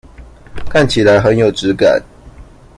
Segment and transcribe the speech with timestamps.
[0.67, 2.01] 看起來很有質感